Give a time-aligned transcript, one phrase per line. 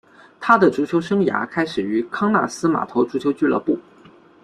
[0.39, 3.77] 他的足球生涯开始于康纳斯码头足球俱乐部。